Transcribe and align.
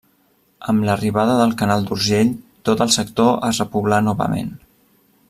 Amb 0.71 0.85
l'arribada 0.87 1.35
del 1.41 1.53
canal 1.59 1.85
d'Urgell 1.89 2.31
tot 2.71 2.81
el 2.87 2.93
sector 2.99 3.39
es 3.51 3.63
repoblà 3.65 4.01
novament. 4.11 4.51